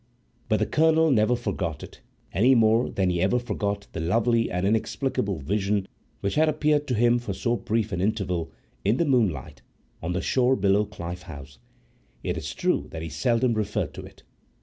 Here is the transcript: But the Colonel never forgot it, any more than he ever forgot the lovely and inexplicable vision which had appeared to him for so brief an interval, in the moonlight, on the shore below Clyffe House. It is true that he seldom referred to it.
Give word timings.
But 0.49 0.57
the 0.57 0.65
Colonel 0.65 1.11
never 1.11 1.35
forgot 1.35 1.83
it, 1.83 2.01
any 2.33 2.55
more 2.55 2.89
than 2.89 3.11
he 3.11 3.21
ever 3.21 3.37
forgot 3.37 3.85
the 3.91 3.99
lovely 3.99 4.49
and 4.49 4.65
inexplicable 4.65 5.37
vision 5.37 5.87
which 6.21 6.33
had 6.33 6.49
appeared 6.49 6.87
to 6.87 6.95
him 6.95 7.19
for 7.19 7.33
so 7.35 7.55
brief 7.55 7.91
an 7.91 8.01
interval, 8.01 8.49
in 8.83 8.97
the 8.97 9.05
moonlight, 9.05 9.61
on 10.01 10.13
the 10.13 10.21
shore 10.23 10.55
below 10.55 10.85
Clyffe 10.87 11.25
House. 11.29 11.59
It 12.23 12.35
is 12.35 12.55
true 12.55 12.87
that 12.89 13.03
he 13.03 13.09
seldom 13.09 13.53
referred 13.53 13.93
to 13.93 14.01
it. 14.01 14.23